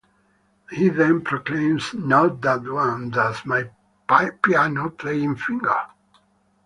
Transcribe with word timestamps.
He 0.71 0.89
then 0.89 1.21
proclaims, 1.21 1.93
Not 1.93 2.41
that 2.41 2.63
one, 2.63 3.11
that's 3.11 3.45
my 3.45 3.69
piano 4.41 4.89
playing 4.89 5.35
finger! 5.35 5.77